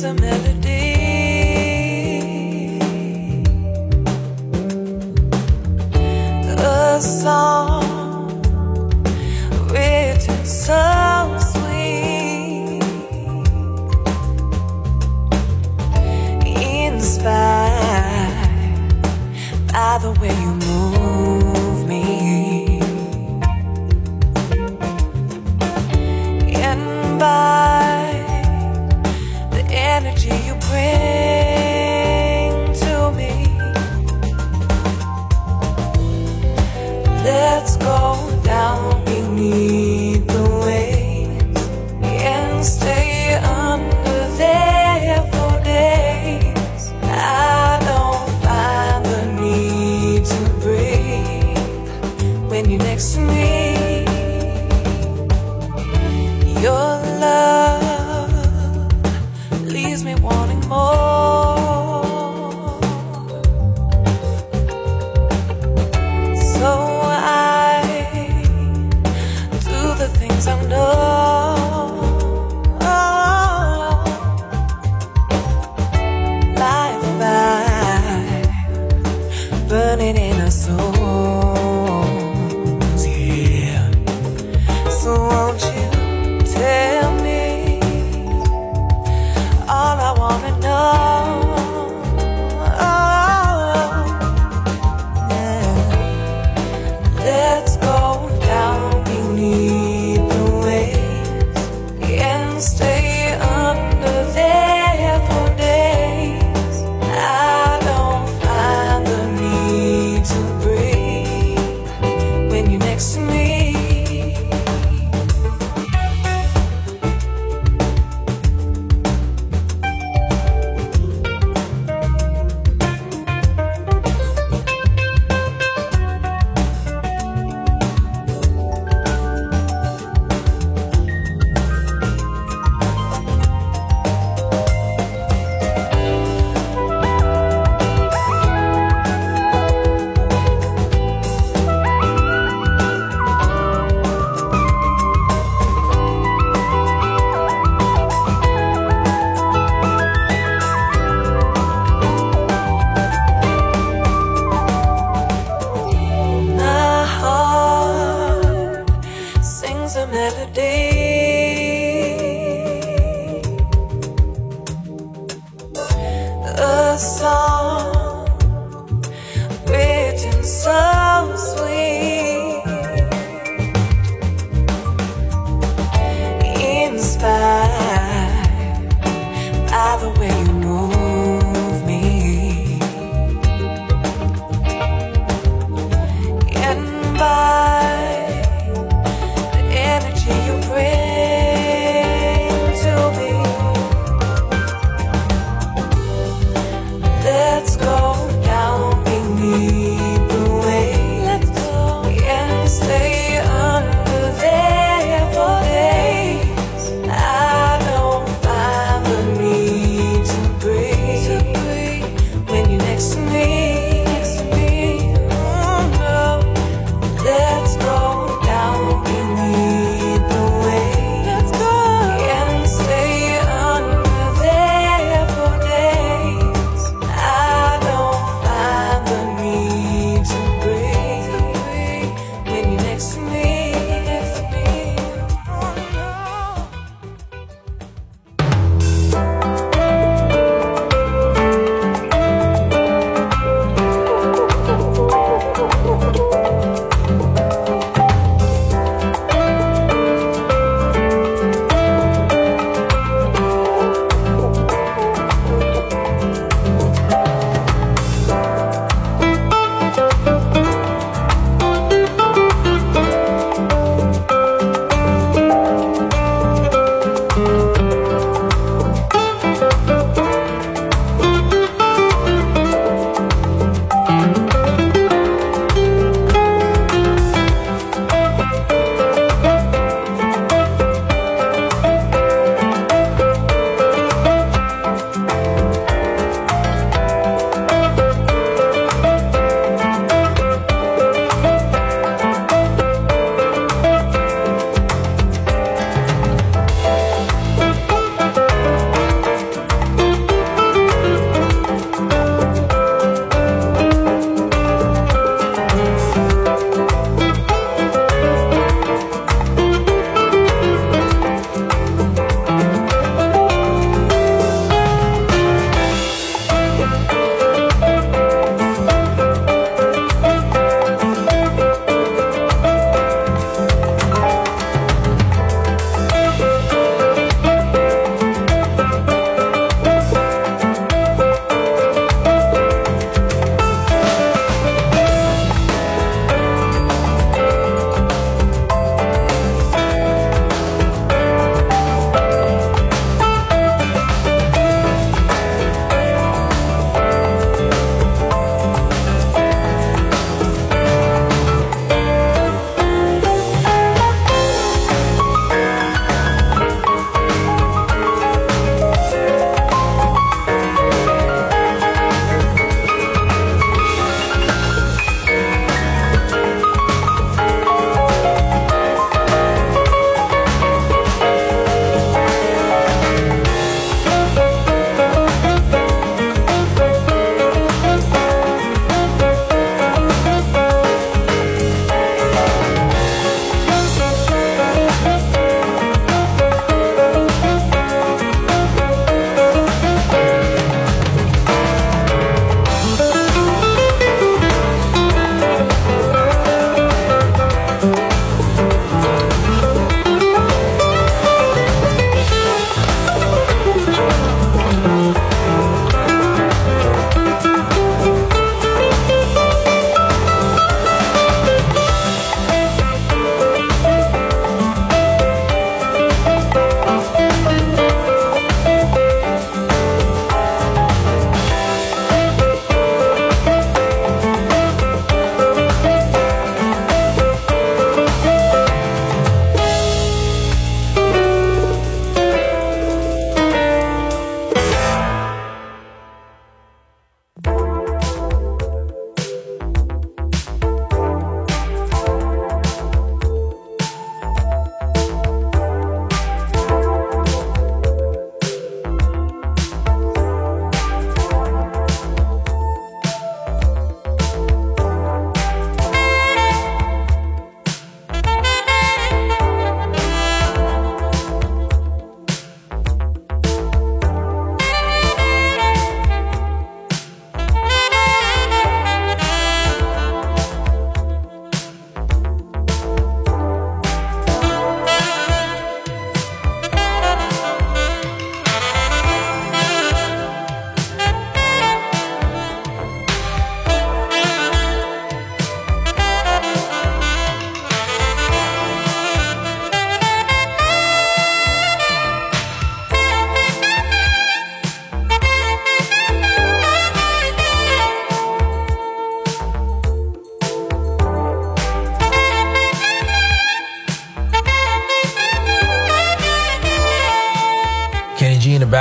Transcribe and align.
some 0.06 0.24
ever 0.24 0.45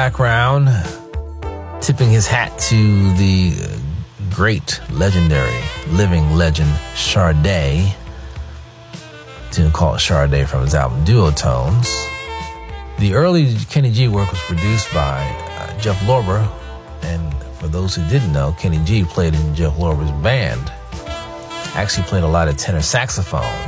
background, 0.05 0.69
tipping 1.81 2.11
his 2.11 2.27
hat 2.27 2.53
to 2.59 3.11
the 3.15 3.55
great, 4.31 4.79
legendary, 4.91 5.63
living 5.93 6.37
legend 6.37 6.71
Sade. 6.95 7.97
Tune 9.51 9.73
called 9.73 9.99
Sade 9.99 10.47
from 10.47 10.61
his 10.61 10.75
album 10.75 11.03
Duotones. 11.07 11.89
The 12.99 13.15
early 13.15 13.57
Kenny 13.71 13.91
G 13.91 14.09
work 14.09 14.31
was 14.31 14.41
produced 14.41 14.93
by 14.93 15.23
uh, 15.23 15.81
Jeff 15.81 15.99
Lorber, 16.01 16.47
and 17.01 17.35
for 17.55 17.69
those 17.69 17.95
who 17.95 18.07
didn't 18.11 18.35
know, 18.35 18.55
Kenny 18.59 18.85
G 18.85 19.05
played 19.05 19.33
in 19.35 19.55
Jeff 19.55 19.73
Lorber's 19.79 20.13
band. 20.23 20.71
Actually, 21.75 22.07
played 22.09 22.25
a 22.25 22.29
lot 22.29 22.47
of 22.49 22.59
tenor 22.59 22.83
saxophone, 22.83 23.59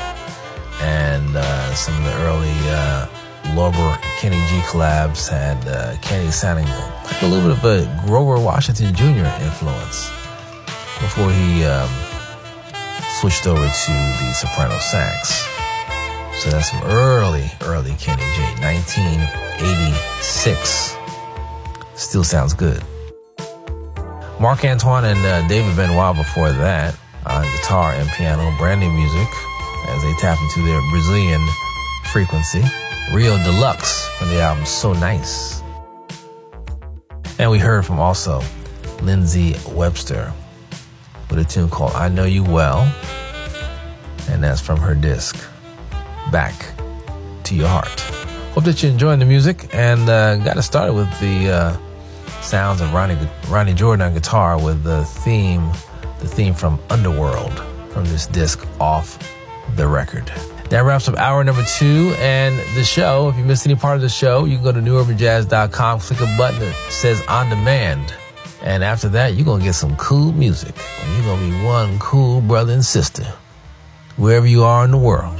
and 0.83 1.35
uh, 1.35 1.75
some 1.75 1.97
of 1.97 2.05
the 2.05 2.15
early 2.27 2.53
uh, 2.67 3.07
Lorber 3.55 3.99
Kenny 4.19 4.39
G 4.49 4.59
collabs 4.61 5.29
had 5.29 5.67
uh, 5.69 5.97
Kenny 6.03 6.31
sounding 6.31 6.67
like 6.67 7.23
a 7.23 7.27
little 7.27 7.49
bit 7.49 7.59
of 7.59 7.65
a 7.65 7.87
Grover 8.07 8.39
Washington 8.39 8.95
Jr. 8.95 9.27
influence 9.43 10.09
before 11.01 11.31
he 11.31 11.65
um, 11.65 11.89
switched 13.21 13.47
over 13.47 13.65
to 13.65 13.93
the 13.93 14.33
soprano 14.33 14.77
sax. 14.79 15.47
So 16.43 16.51
that's 16.51 16.71
some 16.71 16.83
early, 16.85 17.51
early 17.63 17.95
Kenny 17.99 18.23
G, 18.35 18.43
1986. 18.61 20.97
Still 21.95 22.25
sounds 22.25 22.53
good. 22.53 22.83
Marc 24.39 24.63
Antoine 24.65 25.07
and 25.07 25.25
uh, 25.25 25.49
David 25.49 25.75
Benoit 25.77 26.15
before 26.15 26.53
that 26.53 26.95
on 27.25 27.43
guitar 27.57 27.93
and 27.93 28.07
piano, 28.11 28.55
brand 28.59 28.81
new 28.81 28.91
music 28.91 29.29
as 29.89 30.03
they 30.03 30.13
tap 30.15 30.39
into 30.41 30.63
their 30.63 30.81
Brazilian 30.91 31.45
frequency. 32.13 32.63
Rio 33.13 33.39
Deluxe 33.39 34.09
from 34.19 34.31
the 34.31 34.41
album 34.41 34.67
So 34.67 34.93
Nice. 34.93 35.63
And 37.39 37.51
we 37.51 37.59
heard 37.59 37.87
from 37.87 38.01
also 38.01 38.43
Lindsey 39.01 39.55
Webster 39.69 40.33
with 41.31 41.39
a 41.39 41.45
tune 41.45 41.71
called 41.71 41.93
I 41.93 42.09
Know 42.09 42.25
You 42.25 42.43
Well. 42.43 42.83
And 44.29 44.43
that's 44.43 44.61
from 44.61 44.79
her 44.79 44.95
disc, 44.95 45.37
Back 46.33 46.75
to 47.45 47.55
Your 47.55 47.69
Heart. 47.69 48.01
Hope 48.55 48.65
that 48.65 48.83
you're 48.83 48.91
enjoying 48.91 49.21
the 49.21 49.25
music 49.25 49.73
and 49.73 50.09
uh, 50.09 50.37
got 50.39 50.55
to 50.55 50.63
start 50.63 50.93
with 50.93 51.09
the 51.21 51.49
uh, 51.49 51.77
sounds 52.43 52.81
of 52.81 52.93
Ronny, 52.93 53.17
Ronny 53.49 53.73
Jordan 53.73 54.05
on 54.05 54.15
guitar 54.15 54.61
with 54.61 54.83
the 54.83 55.05
theme, 55.05 55.71
the 56.19 56.29
theme 56.29 56.55
from 56.55 56.81
Underworld 56.91 57.63
from 57.91 58.05
this 58.07 58.27
disc 58.27 58.67
off 58.81 59.17
the 59.77 59.87
record. 59.87 60.31
That 60.71 60.81
wraps 60.85 61.09
up 61.09 61.17
hour 61.17 61.45
number 61.45 61.65
two 61.79 62.13
and 62.19 62.59
the 62.77 62.83
show. 62.83 63.29
If 63.29 63.37
you 63.37 63.45
missed 63.45 63.67
any 63.67 63.77
part 63.77 63.95
of 63.97 64.03
the 64.03 64.09
show, 64.09 64.47
you 64.47 64.57
can 64.57 64.65
go 64.65 64.73
to 64.73 64.81
newurbanjazz.com, 64.81 66.01
click 66.01 66.21
a 66.21 66.37
button 66.37 66.59
that 66.59 66.75
says 66.91 67.23
on 67.29 67.49
demand. 67.49 68.13
And 68.63 68.83
after 68.83 69.09
that, 69.11 69.35
you're 69.35 69.45
going 69.45 69.61
to 69.61 69.65
get 69.65 69.75
some 69.75 69.95
cool 69.97 70.33
music. 70.33 70.75
You're 71.15 71.23
going 71.23 71.39
to 71.39 71.57
be 71.57 71.65
one 71.65 71.99
cool 72.01 72.41
brother 72.41 72.73
and 72.73 72.85
sister. 72.85 73.25
Wherever 74.17 74.47
you 74.47 74.65
are 74.65 74.85
in 74.85 74.91
the 74.91 74.99
world, 74.99 75.39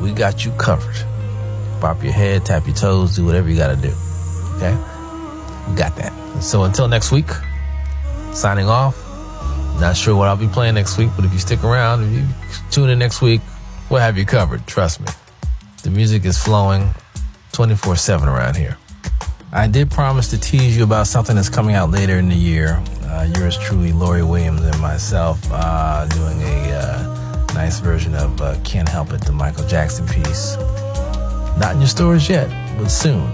we 0.00 0.12
got 0.12 0.44
you 0.44 0.52
covered. 0.52 0.94
Pop 1.80 2.04
your 2.04 2.12
head, 2.12 2.46
tap 2.46 2.66
your 2.66 2.76
toes, 2.76 3.16
do 3.16 3.24
whatever 3.24 3.48
you 3.50 3.56
got 3.56 3.74
to 3.74 3.82
do. 3.82 3.92
Okay? 4.56 4.76
We 5.68 5.74
got 5.74 5.96
that. 5.96 6.12
So 6.40 6.62
until 6.62 6.86
next 6.86 7.10
week, 7.10 7.30
signing 8.32 8.68
off. 8.68 8.96
Not 9.80 9.96
sure 9.96 10.14
what 10.14 10.28
I'll 10.28 10.36
be 10.36 10.46
playing 10.46 10.74
next 10.74 10.98
week, 10.98 11.10
but 11.16 11.24
if 11.24 11.32
you 11.32 11.38
stick 11.38 11.64
around, 11.64 12.04
if 12.04 12.12
you 12.12 12.26
tune 12.70 12.90
in 12.90 12.98
next 12.98 13.20
week, 13.20 13.40
we'll 13.90 14.00
have 14.00 14.18
you 14.18 14.24
covered. 14.24 14.66
Trust 14.66 15.00
me. 15.00 15.08
The 15.82 15.90
music 15.90 16.24
is 16.24 16.38
flowing 16.38 16.90
24 17.52 17.96
7 17.96 18.28
around 18.28 18.56
here. 18.56 18.76
I 19.52 19.68
did 19.68 19.90
promise 19.90 20.28
to 20.30 20.38
tease 20.38 20.76
you 20.76 20.84
about 20.84 21.06
something 21.06 21.36
that's 21.36 21.48
coming 21.48 21.74
out 21.74 21.90
later 21.90 22.18
in 22.18 22.28
the 22.28 22.36
year. 22.36 22.82
Uh, 23.04 23.28
yours 23.36 23.56
truly, 23.56 23.92
Lori 23.92 24.22
Williams, 24.22 24.60
and 24.62 24.78
myself 24.80 25.40
uh, 25.50 26.06
doing 26.08 26.42
a 26.42 26.72
uh, 26.72 27.46
nice 27.54 27.80
version 27.80 28.14
of 28.14 28.40
uh, 28.40 28.58
Can't 28.64 28.88
Help 28.88 29.12
It, 29.12 29.24
the 29.24 29.32
Michael 29.32 29.66
Jackson 29.66 30.06
piece. 30.06 30.56
Not 31.58 31.74
in 31.74 31.80
your 31.80 31.88
stores 31.88 32.28
yet, 32.28 32.50
but 32.76 32.88
soon. 32.88 33.30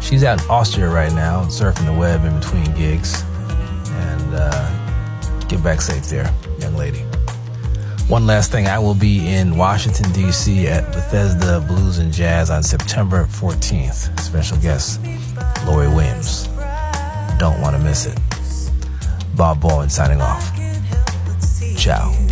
She's 0.00 0.24
out 0.24 0.42
in 0.42 0.50
Austria 0.50 0.88
right 0.88 1.12
now, 1.12 1.44
surfing 1.44 1.86
the 1.86 1.98
web 1.98 2.24
in 2.24 2.38
between 2.38 2.64
gigs. 2.74 3.22
And 3.88 4.34
uh, 4.34 5.46
get 5.48 5.62
back 5.62 5.80
safe 5.80 6.08
there, 6.08 6.30
young 6.58 6.76
lady. 6.76 7.02
One 8.08 8.24
last 8.24 8.52
thing, 8.52 8.68
I 8.68 8.78
will 8.78 8.94
be 8.94 9.34
in 9.34 9.56
Washington, 9.56 10.12
D.C. 10.12 10.68
at 10.68 10.92
Bethesda 10.92 11.60
Blues 11.66 11.98
and 11.98 12.12
Jazz 12.12 12.50
on 12.50 12.62
September 12.62 13.24
14th. 13.24 14.18
Special 14.20 14.56
guest, 14.58 15.00
Lori 15.66 15.88
Williams. 15.88 16.46
Don't 17.38 17.60
want 17.60 17.74
to 17.74 17.82
miss 17.82 18.06
it. 18.06 18.16
Bob 19.36 19.60
Baldwin 19.60 19.90
signing 19.90 20.20
off. 20.20 20.52
Ciao. 21.76 22.25